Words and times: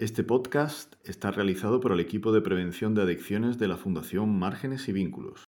Este 0.00 0.22
podcast 0.22 0.94
está 1.02 1.32
realizado 1.32 1.80
por 1.80 1.90
el 1.90 1.98
equipo 1.98 2.30
de 2.30 2.40
prevención 2.40 2.94
de 2.94 3.02
adicciones 3.02 3.58
de 3.58 3.66
la 3.66 3.76
Fundación 3.76 4.38
Márgenes 4.38 4.88
y 4.88 4.92
Vínculos. 4.92 5.42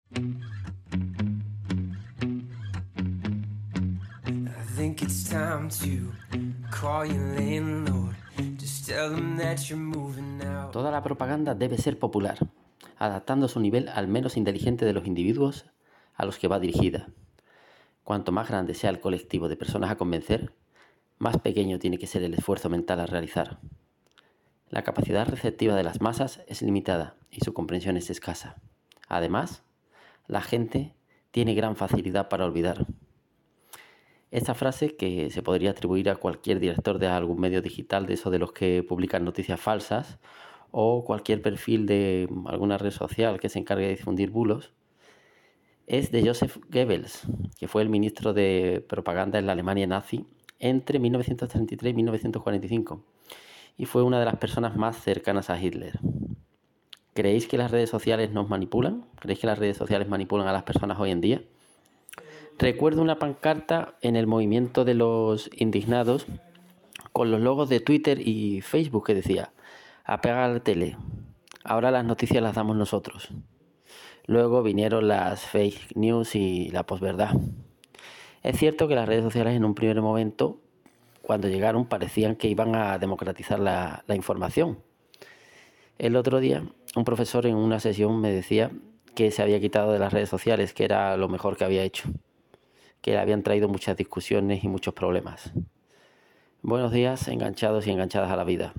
Toda 10.71 10.89
la 10.89 11.03
propaganda 11.03 11.53
debe 11.53 11.77
ser 11.77 11.99
popular, 11.99 12.39
adaptando 12.97 13.47
su 13.47 13.59
nivel 13.59 13.87
al 13.89 14.07
menos 14.07 14.35
inteligente 14.35 14.83
de 14.83 14.93
los 14.93 15.05
individuos 15.05 15.67
a 16.15 16.25
los 16.25 16.39
que 16.39 16.47
va 16.47 16.59
dirigida. 16.59 17.09
Cuanto 18.03 18.31
más 18.31 18.49
grande 18.49 18.73
sea 18.73 18.89
el 18.89 18.99
colectivo 18.99 19.47
de 19.47 19.57
personas 19.57 19.91
a 19.91 19.97
convencer, 19.97 20.51
más 21.19 21.37
pequeño 21.37 21.77
tiene 21.77 21.99
que 21.99 22.07
ser 22.07 22.23
el 22.23 22.33
esfuerzo 22.33 22.67
mental 22.71 22.99
a 22.99 23.05
realizar. 23.05 23.59
La 24.69 24.83
capacidad 24.83 25.27
receptiva 25.27 25.75
de 25.75 25.81
las 25.81 25.99
masas 25.99 26.41
es 26.47 26.61
limitada 26.61 27.15
y 27.31 27.43
su 27.43 27.53
comprensión 27.53 27.97
es 27.97 28.11
escasa. 28.11 28.61
Además, 29.07 29.63
la 30.27 30.41
gente 30.41 30.93
tiene 31.31 31.55
gran 31.55 31.75
facilidad 31.75 32.29
para 32.29 32.45
olvidar. 32.45 32.85
Esta 34.29 34.53
frase, 34.53 34.95
que 34.95 35.31
se 35.31 35.41
podría 35.41 35.71
atribuir 35.71 36.07
a 36.11 36.17
cualquier 36.17 36.59
director 36.59 36.99
de 36.99 37.07
algún 37.07 37.39
medio 37.39 37.63
digital, 37.63 38.05
de 38.05 38.13
esos 38.13 38.31
de 38.31 38.37
los 38.37 38.51
que 38.51 38.83
publican 38.83 39.25
noticias 39.25 39.59
falsas, 39.59 40.19
o 40.69 41.03
cualquier 41.03 41.41
perfil 41.41 41.87
de 41.87 42.29
alguna 42.45 42.77
red 42.77 42.91
social 42.91 43.39
que 43.39 43.49
se 43.49 43.57
encargue 43.57 43.85
de 43.85 43.95
difundir 43.95 44.29
bulos, 44.29 44.71
es 45.87 46.11
de 46.11 46.23
Joseph 46.23 46.57
Goebbels, 46.69 47.23
que 47.57 47.67
fue 47.67 47.81
el 47.81 47.89
ministro 47.89 48.33
de 48.33 48.85
propaganda 48.87 49.39
en 49.39 49.47
la 49.47 49.53
Alemania 49.53 49.87
nazi 49.87 50.27
entre 50.59 50.99
1933 50.99 51.91
y 51.91 51.95
1945 51.95 53.03
y 53.79 53.85
fue 53.85 54.03
una 54.03 54.19
de 54.19 54.25
las 54.25 54.35
personas 54.35 54.75
más 54.75 55.01
cercanas 55.01 55.49
a 55.49 55.59
Hitler. 55.59 55.97
¿Creéis 57.13 57.47
que 57.47 57.57
las 57.57 57.71
redes 57.71 57.89
sociales 57.89 58.29
nos 58.31 58.49
manipulan? 58.49 59.05
¿Creéis 59.19 59.39
que 59.39 59.47
las 59.47 59.57
redes 59.57 59.77
sociales 59.77 60.09
manipulan 60.09 60.49
a 60.49 60.51
las 60.51 60.63
personas 60.63 60.99
hoy 60.99 61.11
en 61.11 61.21
día? 61.21 61.41
Recuerdo 62.57 63.01
una 63.01 63.19
pancarta 63.19 63.95
en 64.01 64.17
el 64.17 64.27
movimiento 64.27 64.83
de 64.83 64.95
los 64.95 65.49
indignados 65.55 66.27
con 67.13 67.31
los 67.31 67.39
logos 67.39 67.69
de 67.69 67.79
Twitter 67.79 68.19
y 68.19 68.59
Facebook 68.59 69.05
que 69.05 69.15
decía, 69.15 69.53
apaga 70.03 70.49
la 70.49 70.59
tele, 70.59 70.97
ahora 71.63 71.89
las 71.89 72.03
noticias 72.03 72.43
las 72.43 72.55
damos 72.55 72.75
nosotros. 72.75 73.29
Luego 74.25 74.61
vinieron 74.61 75.07
las 75.07 75.45
fake 75.45 75.95
news 75.95 76.35
y 76.35 76.69
la 76.71 76.85
posverdad. 76.85 77.33
Es 78.43 78.57
cierto 78.57 78.89
que 78.89 78.95
las 78.95 79.07
redes 79.07 79.23
sociales 79.23 79.55
en 79.55 79.63
un 79.63 79.73
primer 79.73 80.01
momento 80.01 80.59
cuando 81.29 81.47
llegaron 81.47 81.85
parecían 81.85 82.35
que 82.35 82.47
iban 82.47 82.73
a 82.73 82.97
democratizar 82.97 83.59
la, 83.59 84.03
información. 84.15 84.79
El 85.99 86.15
otro 86.15 86.39
día, 86.39 86.63
un 86.95 87.05
profesor 87.05 87.45
en 87.45 87.55
una 87.55 87.79
sesión 87.79 88.19
me 88.19 88.31
decía 88.31 88.71
que 89.13 89.29
se 89.29 89.43
había 89.43 89.59
quitado 89.59 89.91
de 89.91 89.99
las 89.99 90.11
redes 90.11 90.27
sociales, 90.27 90.73
que 90.73 90.85
era 90.85 91.15
lo 91.17 91.29
mejor 91.29 91.55
que 91.55 91.65
había 91.65 91.83
hecho, 91.83 92.09
que 93.01 93.11
le 93.11 93.19
habían 93.19 93.43
traído 93.43 93.69
muchas 93.69 93.95
discusiones 93.95 94.63
y 94.63 94.69
muchos 94.69 94.95
problemas. 94.95 95.53
Buenos 96.63 96.91
días, 96.91 97.27
enganchados 97.27 97.85
y 97.85 97.91
enganchadas 97.91 98.31
a 98.31 98.35
la 98.35 98.43
vida. 98.43 98.73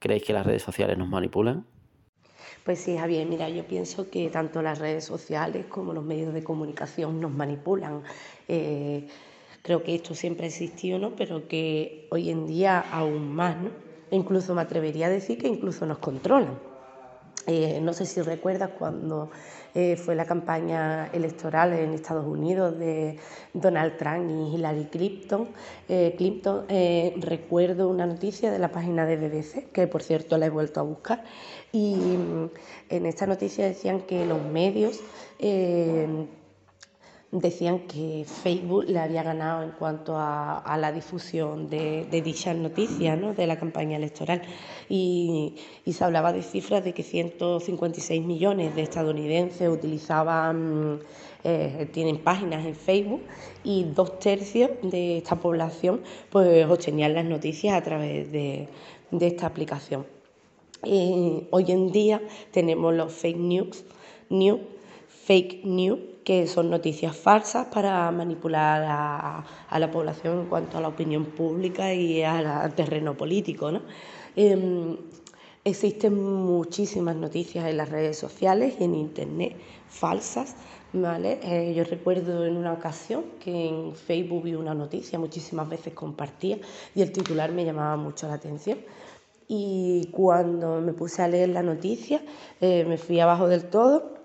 ¿Creéis 0.00 0.24
que 0.24 0.32
las 0.32 0.44
redes 0.44 0.62
sociales 0.62 0.98
nos 0.98 1.10
manipulan? 1.10 1.64
Pues 2.64 2.80
sí, 2.80 2.96
Javier, 2.96 3.24
mira, 3.28 3.48
yo 3.48 3.64
pienso 3.68 4.10
que 4.10 4.30
tanto 4.30 4.62
las 4.62 4.80
redes 4.80 5.04
sociales 5.04 5.66
como 5.66 5.92
los 5.92 6.02
medios 6.02 6.34
de 6.34 6.42
comunicación 6.42 7.20
nos 7.20 7.30
manipulan. 7.30 8.02
Eh, 8.48 9.06
Creo 9.62 9.84
que 9.84 9.94
esto 9.94 10.14
siempre 10.14 10.46
ha 10.46 10.48
existido, 10.48 10.98
¿no? 10.98 11.14
Pero 11.14 11.46
que 11.46 12.08
hoy 12.10 12.30
en 12.30 12.46
día 12.46 12.80
aún 12.80 13.32
más, 13.32 13.56
¿no? 13.56 13.70
E 14.10 14.16
incluso 14.16 14.54
me 14.54 14.62
atrevería 14.62 15.06
a 15.06 15.10
decir 15.10 15.38
que 15.38 15.48
incluso 15.48 15.86
nos 15.86 15.98
controlan. 15.98 16.58
Eh, 17.46 17.80
no 17.80 17.92
sé 17.92 18.06
si 18.06 18.20
recuerdas 18.20 18.70
cuando 18.78 19.30
eh, 19.74 19.96
fue 19.96 20.14
la 20.14 20.24
campaña 20.24 21.08
electoral 21.12 21.72
en 21.72 21.92
Estados 21.92 22.24
Unidos 22.24 22.78
de 22.78 23.18
Donald 23.52 23.96
Trump 23.96 24.30
y 24.30 24.54
Hillary 24.54 24.84
Clinton. 24.84 25.48
Eh, 25.88 26.14
Clinton 26.16 26.66
recuerdo 27.20 27.88
una 27.88 28.06
noticia 28.06 28.52
de 28.52 28.58
la 28.58 28.70
página 28.70 29.06
de 29.06 29.16
BBC, 29.16 29.72
que 29.72 29.86
por 29.88 30.02
cierto 30.02 30.38
la 30.38 30.46
he 30.46 30.50
vuelto 30.50 30.80
a 30.80 30.82
buscar, 30.84 31.24
y 31.72 31.94
mm, 31.94 32.50
en 32.90 33.06
esta 33.06 33.26
noticia 33.26 33.66
decían 33.66 34.02
que 34.02 34.24
los 34.24 34.42
medios 34.42 35.00
decían 37.32 37.80
que 37.86 38.26
Facebook 38.26 38.84
le 38.86 38.98
había 38.98 39.22
ganado 39.22 39.62
en 39.62 39.70
cuanto 39.70 40.16
a, 40.18 40.76
la 40.78 40.92
difusión 40.92 41.70
de, 41.70 42.06
dichas 42.22 42.54
noticias 42.54 43.18
¿no? 43.18 43.32
de 43.32 43.46
la 43.46 43.58
campaña 43.58 43.96
electoral 43.96 44.42
y, 44.88 45.54
se 45.90 46.04
hablaba 46.04 46.32
de 46.32 46.42
cifras 46.42 46.84
de 46.84 46.92
que 46.92 47.02
156 47.02 48.22
millones 48.22 48.74
de 48.74 48.82
estadounidenses 48.82 49.66
utilizaban, 49.68 51.00
eh, 51.42 51.88
tienen 51.90 52.18
páginas 52.18 52.66
en 52.66 52.74
Facebook 52.74 53.22
y 53.64 53.84
dos 53.84 54.18
tercios 54.18 54.70
de 54.82 55.18
esta 55.18 55.36
población 55.36 56.02
pues 56.30 56.66
obtenían 56.66 57.14
las 57.14 57.24
noticias 57.24 57.74
a 57.74 57.82
través 57.82 58.30
de, 58.30 58.68
esta 59.20 59.46
aplicación. 59.46 60.06
hoy 60.82 61.64
en 61.68 61.92
día 61.92 62.20
tenemos 62.50 62.92
los 62.94 63.10
fake 63.12 63.38
news, 63.38 63.84
news 64.28 64.60
fake 65.24 65.64
news 65.64 66.00
que 66.24 66.46
son 66.46 66.70
noticias 66.70 67.16
falsas 67.16 67.66
para 67.66 68.10
manipular 68.10 68.82
a, 68.86 69.78
la 69.78 69.90
población 69.90 70.40
en 70.40 70.46
cuanto 70.46 70.78
a 70.78 70.80
la 70.80 70.88
opinión 70.88 71.26
pública 71.26 71.92
y 71.92 72.22
al 72.22 72.74
terreno 72.74 73.16
político. 73.16 73.70
Em, 74.36 74.96
existen 75.64 76.22
muchísimas 76.22 77.16
noticias 77.16 77.66
en 77.66 77.76
las 77.76 77.88
redes 77.88 78.18
sociales 78.18 78.74
y 78.78 78.84
en 78.84 78.94
internet 78.94 79.56
falsas. 79.88 80.56
¿vale? 80.92 81.40
Eh, 81.42 81.74
yo 81.74 81.84
recuerdo 81.84 82.44
en 82.44 82.56
una 82.56 82.72
ocasión 82.72 83.24
que 83.42 83.68
en 83.68 83.94
Facebook 83.94 84.44
vi 84.44 84.54
una 84.54 84.74
noticia, 84.74 85.18
muchísimas 85.18 85.68
veces 85.68 85.94
compartía 85.94 86.58
y 86.94 87.02
el 87.02 87.12
titular 87.12 87.50
me 87.52 87.64
llamaba 87.64 87.96
mucho 87.96 88.28
la 88.28 88.34
atención. 88.34 88.78
Y 89.48 90.08
cuando 90.12 90.80
me 90.80 90.92
puse 90.92 91.22
a 91.22 91.28
leer 91.28 91.50
la 91.50 91.62
noticia, 91.62 92.22
eh, 92.60 92.84
me 92.84 92.96
fui 92.96 93.20
abajo 93.20 93.48
del 93.48 93.64
todo 93.64 94.21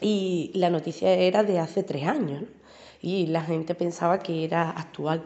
y 0.00 0.50
la 0.54 0.70
noticia 0.70 1.12
era 1.12 1.42
de 1.42 1.58
hace 1.58 1.82
tres 1.82 2.06
años 2.06 2.44
y 3.00 3.26
la 3.26 3.42
gente 3.42 3.74
pensaba 3.74 4.18
que 4.18 4.44
era 4.44 4.70
actual. 4.70 5.22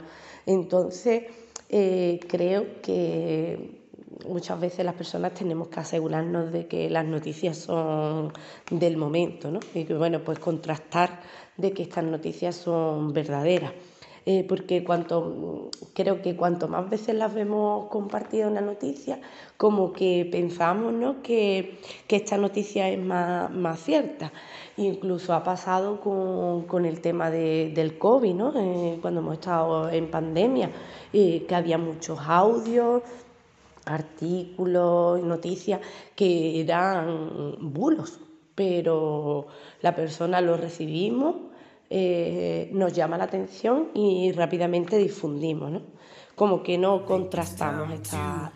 Entonces, 0.47 1.25
eh, 1.69 2.21
creo 2.29 2.81
que 2.83 3.79
muchas 4.27 4.59
veces 4.61 4.85
las 4.85 4.95
personas 4.95 5.35
tenemos 5.35 5.69
que 5.69 5.81
asegurarnos 5.81 6.53
de 6.53 6.67
que 6.67 6.91
las 6.91 7.05
noticias 7.05 7.59
son 7.59 8.33
del 8.71 8.97
momento, 8.97 9.51
¿no? 9.51 9.61
Y 9.75 9.85
que, 9.85 9.95
bueno, 9.95 10.21
pues 10.25 10.39
contrastar 10.39 11.21
de 11.57 11.73
que 11.73 11.83
estas 11.83 12.05
noticias 12.05 12.57
son 12.57 13.13
verdaderas. 13.13 13.73
Eh, 14.31 14.45
porque 14.47 14.85
cuanto, 14.85 15.71
creo 15.95 16.21
que 16.21 16.37
cuanto 16.37 16.69
más 16.69 16.91
veces 16.91 17.15
las 17.15 17.33
vemos 17.33 17.89
compartidas 17.89 18.51
una 18.51 18.61
noticia, 18.61 19.19
como 19.57 19.95
que 19.95 20.29
pensamos 20.31 20.93
¿no? 20.93 21.23
que, 21.23 21.79
esta 22.11 22.37
noticia 22.37 22.91
es 22.91 22.99
más, 22.99 23.51
más 23.51 23.81
cierta. 23.81 24.31
Incluso 24.77 25.33
ha 25.33 25.43
pasado 25.43 26.03
con, 26.03 26.85
el 26.85 27.01
tema 27.01 27.31
del 27.31 27.97
COVID, 27.97 28.35
¿no? 28.35 28.53
Eh, 28.55 28.99
cuando 29.01 29.21
hemos 29.21 29.33
estado 29.39 29.89
en 29.89 30.11
pandemia, 30.11 30.73
eh, 31.15 31.47
que 31.49 31.55
había 31.55 31.79
muchos 31.79 32.19
audios, 32.21 33.03
artículos, 33.87 35.23
noticias 35.23 35.81
que 36.15 36.61
eran 36.61 37.57
bulos, 37.61 38.21
pero 38.55 39.47
la 39.81 39.97
persona 39.97 40.43
lo 40.43 40.59
recibimos 40.59 41.49
eh, 41.91 42.69
nos 42.73 42.93
llama 42.93 43.17
la 43.17 43.25
atención 43.25 43.89
y 43.95 44.31
rápidamente 44.33 44.99
difundimos, 44.99 45.71
¿no? 45.71 45.83
Como 46.35 46.63
que 46.63 46.77
no 46.77 47.05
contrastamos 47.05 47.91
esta, 47.91 48.53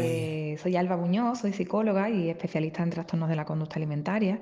eh, 0.00 0.58
soy 0.60 0.76
Alba 0.76 0.96
Buñoz, 0.96 1.40
soy 1.40 1.52
psicóloga 1.52 2.08
y 2.08 2.30
especialista 2.30 2.82
en 2.82 2.90
trastornos 2.90 3.28
de 3.28 3.36
la 3.36 3.44
conducta 3.44 3.76
alimentaria. 3.76 4.40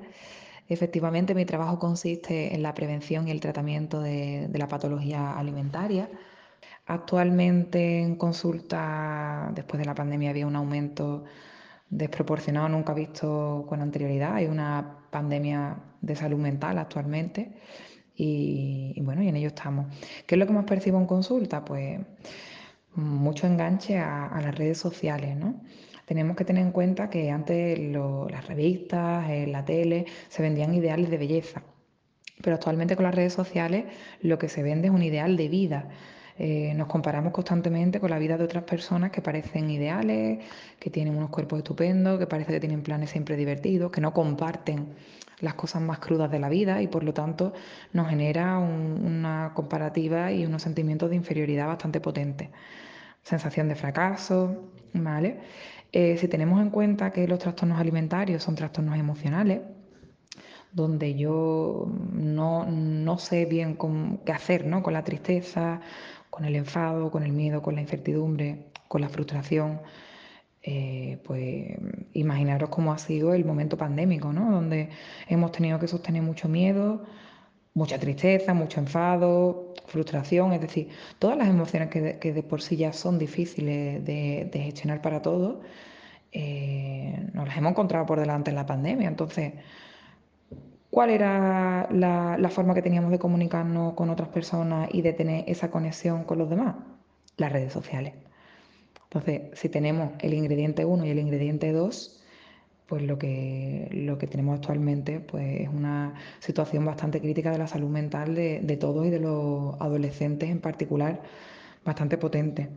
Efectivamente, 0.68 1.34
mi 1.34 1.44
trabajo 1.44 1.78
consiste 1.78 2.54
en 2.54 2.62
la 2.62 2.72
prevención 2.72 3.26
y 3.26 3.32
el 3.32 3.40
tratamiento 3.40 4.00
de 4.00 4.48
la 4.54 4.68
patología 4.68 5.36
alimentaria 5.36 6.08
Actualmente 6.92 8.00
en 8.02 8.16
consulta, 8.16 9.50
después 9.54 9.78
de 9.78 9.86
la 9.86 9.94
pandemia, 9.94 10.28
había 10.28 10.46
un 10.46 10.56
aumento 10.56 11.24
desproporcionado, 11.88 12.68
nunca 12.68 12.92
visto 12.92 13.64
con 13.66 13.80
anterioridad. 13.80 14.34
Hay 14.34 14.44
una 14.44 14.98
pandemia 15.10 15.74
de 16.02 16.16
salud 16.16 16.36
mental 16.38 16.76
actualmente 16.76 17.56
y, 18.14 19.00
bueno, 19.00 19.22
y 19.22 19.28
en 19.28 19.36
ello 19.36 19.48
estamos. 19.48 19.86
¿Qué 20.26 20.34
es 20.34 20.38
lo 20.38 20.46
que 20.46 20.52
más 20.52 20.66
percibo 20.66 20.98
en 20.98 21.06
consulta? 21.06 21.64
Pues 21.64 21.98
mucho 22.94 23.46
enganche 23.46 23.98
a, 23.98 24.38
las 24.42 24.54
redes 24.54 24.76
sociales, 24.76 25.34
¿no? 25.34 25.62
Tenemos 26.04 26.36
que 26.36 26.44
tener 26.44 26.62
en 26.62 26.72
cuenta 26.72 27.08
que 27.08 27.30
antes 27.30 27.78
las 27.78 28.46
revistas, 28.46 29.30
en 29.30 29.50
la 29.52 29.64
tele, 29.64 30.04
se 30.28 30.42
vendían 30.42 30.74
ideales 30.74 31.08
de 31.08 31.16
belleza 31.16 31.62
Pero 32.42 32.56
actualmente 32.56 32.96
con 32.96 33.04
las 33.04 33.14
redes 33.14 33.32
sociales 33.32 33.86
lo 34.20 34.38
que 34.38 34.50
se 34.50 34.62
vende 34.62 34.88
es 34.88 34.94
un 34.94 35.02
ideal 35.02 35.38
de 35.38 35.48
vida. 35.48 35.88
Eh, 36.44 36.74
nos 36.74 36.88
comparamos 36.88 37.32
constantemente 37.32 38.00
con 38.00 38.10
la 38.10 38.18
vida 38.18 38.36
de 38.36 38.42
otras 38.42 38.64
personas 38.64 39.12
que 39.12 39.22
parecen 39.22 39.70
ideales, 39.70 40.44
que 40.80 40.90
tienen 40.90 41.16
unos 41.16 41.30
cuerpos 41.30 41.58
estupendos, 41.58 42.18
que 42.18 42.26
parece 42.26 42.52
que 42.52 42.58
tienen 42.58 42.82
planes 42.82 43.10
siempre 43.10 43.36
divertidos, 43.36 43.92
que 43.92 44.00
no 44.00 44.12
comparten 44.12 44.88
las 45.38 45.54
cosas 45.54 45.82
más 45.82 46.00
crudas 46.00 46.32
de 46.32 46.40
la 46.40 46.48
vida 46.48 46.82
y 46.82 46.88
por 46.88 47.04
lo 47.04 47.14
tanto 47.14 47.52
nos 47.92 48.08
genera 48.08 48.58
una 48.58 49.52
comparativa 49.54 50.32
y 50.32 50.44
unos 50.44 50.62
sentimientos 50.62 51.10
de 51.10 51.14
inferioridad 51.14 51.68
bastante 51.68 52.00
potentes. 52.00 52.48
Sensación 53.22 53.68
de 53.68 53.76
fracaso, 53.76 54.68
¿vale? 54.94 55.38
Eh, 55.92 56.16
si 56.18 56.26
tenemos 56.26 56.60
en 56.60 56.70
cuenta 56.70 57.12
que 57.12 57.28
los 57.28 57.38
trastornos 57.38 57.78
alimentarios 57.78 58.42
son 58.42 58.56
trastornos 58.56 58.98
emocionales, 58.98 59.60
donde 60.72 61.14
yo 61.14 61.86
no, 62.12 63.18
sé 63.18 63.44
bien 63.44 63.78
qué 64.24 64.32
hacer 64.32 64.66
¿no? 64.66 64.82
con 64.82 64.94
la 64.94 65.04
tristeza, 65.04 65.80
con 66.32 66.46
el 66.46 66.56
enfado, 66.56 67.10
con 67.10 67.24
el 67.24 67.32
miedo, 67.32 67.60
con 67.60 67.74
la 67.74 67.82
incertidumbre, 67.82 68.72
con 68.88 69.02
la 69.02 69.10
frustración. 69.10 69.82
Eh, 70.62 71.18
pues 71.24 71.76
imaginaros 72.14 72.70
cómo 72.70 72.90
ha 72.92 72.98
sido 72.98 73.34
el 73.34 73.44
momento 73.44 73.76
pandémico, 73.76 74.32
¿no? 74.32 74.50
donde 74.50 74.88
hemos 75.28 75.52
tenido 75.52 75.78
que 75.78 75.88
sostener 75.88 76.22
mucho 76.22 76.48
miedo, 76.48 77.04
mucha 77.74 77.98
tristeza, 77.98 78.54
mucho 78.54 78.80
enfado, 78.80 79.74
frustración, 79.86 80.54
es 80.54 80.62
decir, 80.62 80.88
todas 81.18 81.36
las 81.36 81.48
emociones 81.48 81.90
que 81.90 82.32
de, 82.32 82.42
por 82.42 82.62
sí 82.62 82.76
ya 82.76 82.94
son 82.94 83.18
difíciles 83.18 84.02
de, 84.02 84.48
gestionar 84.54 85.02
para 85.02 85.20
todos, 85.20 85.58
eh, 86.32 87.28
nos 87.34 87.46
las 87.46 87.58
hemos 87.58 87.72
encontrado 87.72 88.06
por 88.06 88.18
delante 88.20 88.50
en 88.50 88.56
la 88.56 88.64
pandemia. 88.64 89.08
Entonces, 89.08 89.52
¿cuál 90.92 91.08
era 91.08 91.88
la, 91.90 92.50
forma 92.50 92.74
que 92.74 92.82
teníamos 92.82 93.10
de 93.10 93.18
comunicarnos 93.18 93.94
con 93.94 94.10
otras 94.10 94.28
personas 94.28 94.90
y 94.92 95.00
de 95.00 95.14
tener 95.14 95.44
esa 95.48 95.70
conexión 95.70 96.24
con 96.24 96.36
los 96.38 96.50
demás? 96.50 96.76
Las 97.38 97.50
redes 97.50 97.72
sociales. 97.72 98.12
Entonces, 99.04 99.40
si 99.54 99.70
tenemos 99.70 100.12
el 100.20 100.34
ingrediente 100.34 100.84
1 100.84 101.06
y 101.06 101.10
el 101.10 101.18
ingrediente 101.18 101.72
2, 101.72 102.22
pues 102.86 103.02
lo 103.04 103.18
que, 103.18 103.88
lo 103.92 104.18
que 104.18 104.26
tenemos 104.26 104.56
actualmente 104.56 105.20
pues, 105.20 105.62
es 105.62 105.68
una 105.70 106.14
situación 106.40 106.84
bastante 106.84 107.20
crítica 107.22 107.50
de 107.52 107.58
la 107.58 107.66
salud 107.66 107.88
mental 107.88 108.34
de, 108.34 108.60
de 108.60 108.76
todos 108.76 109.06
y 109.06 109.10
de 109.10 109.20
los 109.20 109.80
adolescentes 109.80 110.50
en 110.50 110.60
particular, 110.60 111.22
bastante 111.84 112.18
potente. 112.18 112.68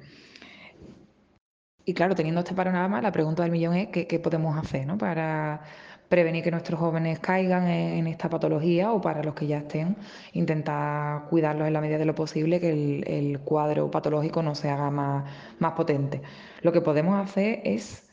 Y 1.85 1.93
claro, 1.93 2.15
teniendo 2.15 2.41
este 2.41 2.55
panorama, 2.55 3.01
la 3.01 3.11
pregunta 3.11 3.43
del 3.43 3.51
millón 3.51 3.75
es 3.75 3.87
qué, 3.89 4.19
podemos 4.19 4.57
hacer 4.57 4.87
¿no? 4.87 4.97
para 4.97 5.61
prevenir 6.09 6.43
que 6.43 6.51
nuestros 6.51 6.79
jóvenes 6.79 7.19
caigan 7.19 7.67
en, 7.67 8.07
esta 8.07 8.29
patología 8.29 8.91
o 8.91 9.01
para 9.01 9.23
los 9.23 9.33
que 9.33 9.47
ya 9.47 9.59
estén, 9.59 9.95
intentar 10.33 11.25
cuidarlos 11.29 11.67
en 11.67 11.73
la 11.73 11.81
medida 11.81 11.97
de 11.97 12.05
lo 12.05 12.15
posible, 12.15 12.59
que 12.59 12.69
el, 12.71 13.39
cuadro 13.39 13.89
patológico 13.91 14.43
no 14.43 14.55
se 14.55 14.69
haga 14.69 14.89
más, 14.91 15.25
más 15.59 15.73
potente. 15.73 16.21
Lo 16.61 16.71
que 16.71 16.81
podemos 16.81 17.19
hacer 17.23 17.61
es 17.63 18.07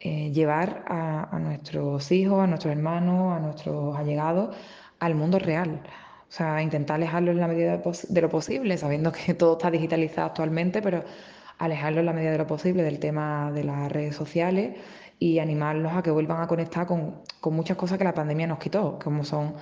eh, 0.00 0.30
llevar 0.32 0.84
a, 0.86 1.38
nuestros 1.38 2.12
hijos, 2.12 2.42
a 2.42 2.46
nuestros 2.46 2.72
hermanos, 2.72 3.36
a 3.36 3.40
nuestros 3.40 3.96
allegados 3.96 4.54
al 5.00 5.14
mundo 5.14 5.38
real. 5.38 5.80
O 6.28 6.32
sea, 6.36 6.62
intentar 6.62 6.96
alejarlos 6.96 7.34
en 7.34 7.40
la 7.40 7.48
medida 7.48 7.78
de 7.78 8.20
lo 8.20 8.28
posible, 8.28 8.76
sabiendo 8.76 9.12
que 9.12 9.34
todo 9.34 9.54
está 9.54 9.70
digitalizado 9.70 10.28
actualmente, 10.28 10.82
pero 10.82 11.04
alejarlos 11.58 12.00
en 12.00 12.06
la 12.06 12.12
medida 12.12 12.32
de 12.32 12.38
lo 12.38 12.46
posible 12.46 12.82
del 12.82 12.98
tema 12.98 13.52
de 13.52 13.64
las 13.64 13.90
redes 13.90 14.16
sociales 14.16 14.76
y 15.18 15.38
animarlos 15.38 15.92
a 15.92 16.02
que 16.02 16.10
vuelvan 16.10 16.42
a 16.42 16.46
conectar 16.46 16.86
con, 16.86 17.22
muchas 17.44 17.76
cosas 17.76 17.98
que 17.98 18.04
la 18.04 18.14
pandemia 18.14 18.46
nos 18.46 18.58
quitó, 18.58 18.98
como 19.02 19.24
son 19.24 19.54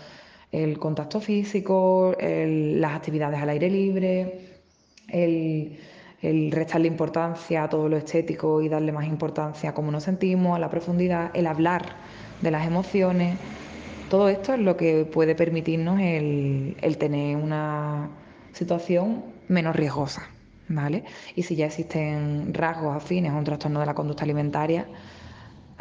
el 0.50 0.78
contacto 0.78 1.20
físico, 1.20 2.14
las 2.18 2.92
actividades 2.92 3.40
al 3.40 3.48
aire 3.48 3.70
libre, 3.70 4.40
el, 5.08 5.78
el 6.20 6.52
restarle 6.52 6.88
importancia 6.88 7.64
a 7.64 7.68
todo 7.68 7.88
lo 7.88 7.96
estético 7.96 8.62
y 8.62 8.68
darle 8.68 8.92
más 8.92 9.06
importancia 9.06 9.70
a 9.70 9.74
cómo 9.74 9.90
nos 9.90 10.04
sentimos, 10.04 10.56
a 10.56 10.58
la 10.58 10.70
profundidad, 10.70 11.30
el 11.34 11.46
hablar 11.46 11.96
de 12.40 12.50
las 12.50 12.66
emociones. 12.66 13.38
Todo 14.10 14.28
esto 14.28 14.54
es 14.54 14.60
lo 14.60 14.76
que 14.76 15.04
puede 15.04 15.34
permitirnos 15.34 16.00
el, 16.00 16.76
el 16.82 16.98
tener 16.98 17.36
una 17.36 18.10
situación 18.52 19.24
menos 19.48 19.74
riesgosa. 19.74 20.28
¿vale? 20.68 21.04
Y 21.34 21.42
si 21.42 21.56
ya 21.56 21.66
existen 21.66 22.52
rasgos 22.54 22.96
afines 22.96 23.32
a 23.32 23.36
un 23.36 23.44
trastorno 23.44 23.80
de 23.80 23.86
la 23.86 23.94
conducta 23.94 24.24
alimentaria, 24.24 24.86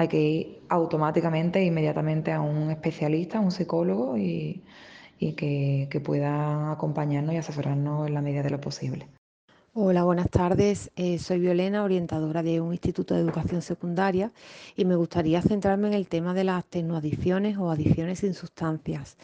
hay 0.02 0.08
que 0.08 0.20
ir 0.20 0.64
automáticamente 0.70 1.64
inmediatamente 1.64 2.32
a 2.32 2.42
un 2.42 2.72
especialista, 2.72 3.38
a 3.38 3.42
un 3.42 3.52
psicólogo 3.52 4.18
y, 4.18 4.64
que, 5.20 5.88
que 5.92 6.00
pueda 6.02 6.72
acompañarnos 6.72 7.36
y 7.36 7.38
asesorarnos 7.38 8.08
en 8.08 8.14
la 8.16 8.22
medida 8.22 8.42
de 8.44 8.50
lo 8.50 8.60
posible. 8.60 9.08
Hola, 9.74 10.04
buenas 10.04 10.30
tardes. 10.30 10.92
Eh, 10.98 11.18
soy 11.18 11.40
Violena, 11.40 11.86
orientadora 11.86 12.44
de 12.44 12.60
un 12.60 12.74
instituto 12.74 13.14
de 13.14 13.22
educación 13.22 13.62
secundaria 13.62 14.34
y 14.76 14.84
me 14.84 14.98
gustaría 14.98 15.42
centrarme 15.42 15.88
en 15.88 15.94
el 15.94 16.10
tema 16.10 16.34
de 16.34 16.44
las 16.44 16.66
tecnoadicciones 16.66 17.58
o 17.58 17.72
adicciones 17.72 18.20
sin 18.20 18.34
sustancias. 18.34 19.16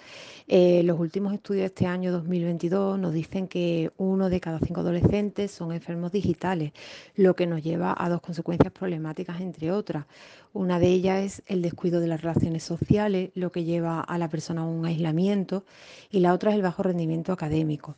Eh, 0.47 0.83
los 0.83 1.01
últimos 1.01 1.33
estudios 1.33 1.63
de 1.63 1.65
este 1.65 1.85
año 1.85 2.13
2022 2.13 2.97
nos 2.97 3.11
dicen 3.11 3.49
que 3.49 3.91
uno 3.97 4.29
de 4.29 4.39
cada 4.39 4.59
cinco 4.59 4.79
adolescentes 4.79 5.51
son 5.51 5.73
enfermos 5.73 6.13
digitales, 6.13 6.71
lo 7.17 7.35
que 7.35 7.45
nos 7.45 7.61
lleva 7.61 7.93
a 7.97 8.07
dos 8.07 8.21
consecuencias 8.21 8.71
problemáticas, 8.71 9.41
entre 9.41 9.73
otras. 9.73 10.05
Una 10.53 10.79
de 10.79 10.87
ellas 10.87 11.19
es 11.25 11.43
el 11.47 11.61
descuido 11.61 11.99
de 11.99 12.07
las 12.07 12.21
relaciones 12.21 12.63
sociales, 12.63 13.31
lo 13.35 13.51
que 13.51 13.65
lleva 13.65 13.99
a 13.99 14.17
la 14.17 14.29
persona 14.29 14.61
a 14.61 14.65
un 14.65 14.85
aislamiento, 14.85 15.65
y 16.09 16.21
la 16.21 16.33
otra 16.33 16.51
es 16.51 16.55
el 16.55 16.61
bajo 16.61 16.83
rendimiento 16.83 17.33
académico. 17.33 17.97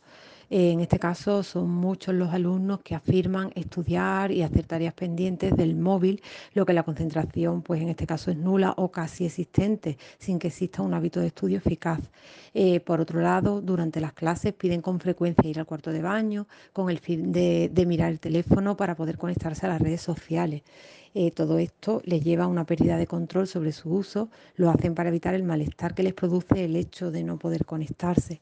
En 0.51 0.79
este 0.79 0.97
caso 0.97 1.43
son 1.43 1.69
muchos 1.69 2.15
los 2.15 2.33
alumnos 2.33 2.79
que 2.81 2.95
afirman 2.95 3.51
estudiar 3.53 4.31
y 4.31 4.41
hacer 4.41 4.65
tareas 4.65 4.95
pendientes 4.95 5.55
del 5.55 5.75
móvil, 5.75 6.23
lo 6.55 6.65
que 6.65 6.73
la 6.73 6.81
concentración 6.81 7.61
pues 7.61 7.81
en 7.83 7.89
este 7.89 8.07
caso 8.07 8.31
es 8.31 8.37
nula 8.37 8.73
o 8.77 8.89
casi 8.89 9.25
existente, 9.25 9.99
sin 10.17 10.39
que 10.39 10.47
exista 10.47 10.81
un 10.81 10.95
hábito 10.95 11.19
de 11.19 11.27
estudio 11.27 11.59
eficaz. 11.59 11.99
Eh, 12.55 12.79
por 12.79 12.99
otro 12.99 13.21
lado, 13.21 13.61
durante 13.61 14.01
las 14.01 14.13
clases 14.13 14.53
piden 14.53 14.81
con 14.81 14.99
frecuencia 14.99 15.47
ir 15.47 15.59
al 15.59 15.67
cuarto 15.67 15.91
de 15.91 16.01
baño 16.01 16.47
con 16.73 16.89
el 16.89 16.97
fin 16.97 17.31
de, 17.31 17.71
mirar 17.87 18.09
el 18.11 18.19
teléfono 18.19 18.75
para 18.75 18.95
poder 18.95 19.19
conectarse 19.19 19.67
a 19.67 19.69
las 19.69 19.81
redes 19.81 20.01
sociales. 20.01 20.63
Eh, 21.13 21.29
todo 21.29 21.59
esto 21.59 22.01
les 22.05 22.23
lleva 22.23 22.45
a 22.45 22.47
una 22.47 22.65
pérdida 22.65 22.97
de 22.97 23.05
control 23.05 23.47
sobre 23.47 23.71
su 23.71 23.91
uso, 23.93 24.29
lo 24.55 24.71
hacen 24.71 24.95
para 24.95 25.09
evitar 25.09 25.35
el 25.35 25.43
malestar 25.43 25.93
que 25.93 26.03
les 26.03 26.13
produce 26.13 26.65
el 26.65 26.75
hecho 26.75 27.11
de 27.11 27.23
no 27.23 27.37
poder 27.37 27.65
conectarse. 27.65 28.41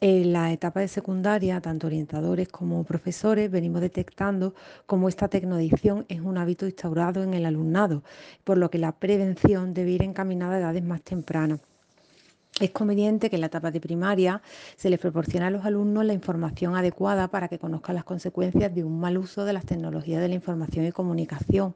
En 0.00 0.32
la 0.32 0.52
etapa 0.52 0.80
de 0.80 0.88
secundaria, 0.88 1.60
tanto 1.60 1.86
orientadores 1.86 2.48
como 2.48 2.84
profesores 2.84 3.50
venimos 3.50 3.80
detectando 3.80 4.54
cómo 4.86 5.08
esta 5.08 5.28
tecnoadicción 5.28 6.04
es 6.08 6.20
un 6.20 6.36
hábito 6.38 6.66
instaurado 6.66 7.22
en 7.22 7.34
el 7.34 7.46
alumnado, 7.46 8.02
por 8.44 8.58
lo 8.58 8.70
que 8.70 8.78
la 8.78 8.92
prevención 8.92 9.72
debe 9.74 9.92
ir 9.92 10.02
encaminada 10.02 10.56
a 10.56 10.58
edades 10.58 10.84
más 10.84 11.02
tempranas. 11.02 11.60
Es 12.60 12.70
conveniente 12.70 13.30
que 13.30 13.36
en 13.36 13.40
la 13.40 13.48
etapa 13.48 13.72
de 13.72 13.80
primaria 13.80 14.40
se 14.76 14.88
les 14.88 15.00
proporcione 15.00 15.46
a 15.46 15.50
los 15.50 15.64
alumnos 15.64 16.04
la 16.04 16.12
información 16.12 16.76
adecuada 16.76 17.26
para 17.26 17.48
que 17.48 17.58
conozcan 17.58 17.96
las 17.96 18.04
consecuencias 18.04 18.72
de 18.72 18.84
un 18.84 19.00
mal 19.00 19.18
uso 19.18 19.44
de 19.44 19.52
las 19.52 19.66
tecnologías 19.66 20.22
de 20.22 20.28
la 20.28 20.34
información 20.34 20.86
y 20.86 20.92
comunicación 20.92 21.74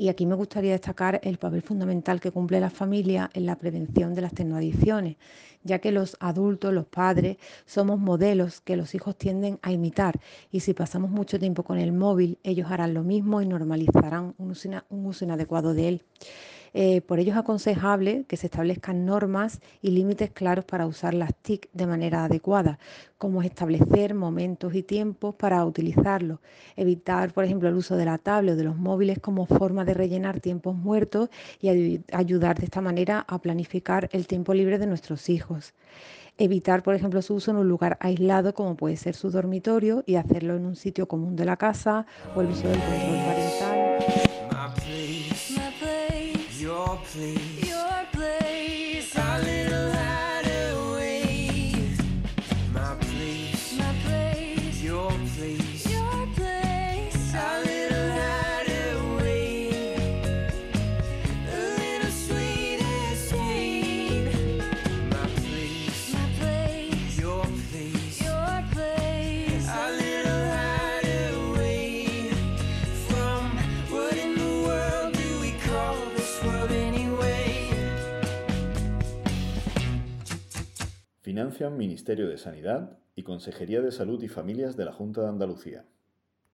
y 0.00 0.08
aquí 0.08 0.26
me 0.26 0.36
gustaría 0.36 0.72
destacar 0.72 1.20
el 1.24 1.38
papel 1.38 1.60
fundamental 1.60 2.20
que 2.20 2.30
cumple 2.30 2.60
la 2.60 2.70
familia 2.70 3.30
en 3.34 3.46
la 3.46 3.56
prevención 3.58 4.14
de 4.14 4.22
las 4.22 4.32
tecnoadicciones, 4.32 5.16
ya 5.64 5.80
que 5.80 5.90
los 5.90 6.16
adultos, 6.20 6.72
los 6.72 6.86
padres, 6.86 7.36
somos 7.66 7.98
modelos 7.98 8.60
que 8.60 8.76
los 8.76 8.94
hijos 8.94 9.16
tienden 9.16 9.58
a 9.60 9.72
imitar 9.72 10.20
y 10.52 10.60
si 10.60 10.72
pasamos 10.72 11.10
mucho 11.10 11.40
tiempo 11.40 11.64
con 11.64 11.78
el 11.78 11.92
móvil, 11.92 12.38
ellos 12.44 12.70
harán 12.70 12.94
lo 12.94 13.02
mismo 13.02 13.42
y 13.42 13.46
normalizarán 13.46 14.34
un 14.38 14.52
uso, 15.06 15.24
inadecuado 15.24 15.74
de 15.74 15.88
él. 15.88 16.02
Eh, 16.74 17.00
por 17.00 17.18
ello 17.18 17.32
es 17.32 17.38
aconsejable 17.38 18.24
que 18.28 18.36
se 18.36 18.46
establezcan 18.46 19.04
normas 19.06 19.60
y 19.82 19.90
límites 19.90 20.30
claros 20.30 20.64
para 20.64 20.86
usar 20.86 21.14
las 21.14 21.34
TIC 21.34 21.68
de 21.72 21.86
manera 21.86 22.24
adecuada, 22.24 22.78
como 23.18 23.42
establecer 23.42 24.14
momentos 24.14 24.74
y 24.74 24.82
tiempos 24.82 25.34
para 25.34 25.64
utilizarlos, 25.64 26.38
evitar, 26.76 27.32
por 27.32 27.44
ejemplo, 27.44 27.68
el 27.68 27.74
uso 27.74 27.96
de 27.96 28.04
la 28.04 28.18
tablet 28.18 28.54
o 28.54 28.56
de 28.56 28.64
los 28.64 28.76
móviles 28.76 29.18
como 29.18 29.46
forma 29.46 29.84
de 29.84 29.94
rellenar 29.94 30.40
tiempos 30.40 30.76
muertos 30.76 31.30
y 31.60 32.00
ayudar 32.12 32.58
de 32.58 32.64
esta 32.66 32.80
manera 32.80 33.24
a 33.28 33.40
planificar 33.40 34.08
el 34.12 34.26
tiempo 34.26 34.54
libre 34.54 34.78
de 34.78 34.86
nuestros 34.86 35.28
hijos. 35.28 35.74
Evitar, 36.38 36.82
por 36.84 36.94
ejemplo, 36.94 37.20
su 37.22 37.34
uso 37.34 37.50
en 37.50 37.56
un 37.56 37.68
lugar 37.68 37.98
aislado 38.00 38.54
como 38.54 38.76
puede 38.76 38.96
ser 38.96 39.14
su 39.16 39.30
dormitorio 39.30 40.04
y 40.06 40.14
hacerlo 40.14 40.54
en 40.56 40.66
un 40.66 40.76
sitio 40.76 41.08
común 41.08 41.34
de 41.34 41.44
la 41.44 41.56
casa 41.56 42.06
o 42.32 42.40
el 42.40 42.50
uso 42.50 42.68
del 42.68 42.84
control 42.84 43.20
please. 47.04 47.68
You're 47.68 47.87
Financian 81.38 81.76
Ministerio 81.76 82.28
de 82.28 82.36
Sanidad 82.36 82.98
y 83.14 83.22
Consejería 83.22 83.80
de 83.80 83.92
Salud 83.92 84.20
y 84.24 84.26
Familias 84.26 84.76
de 84.76 84.84
la 84.84 84.92
Junta 84.92 85.22
de 85.22 85.28
Andalucía. 85.28 85.84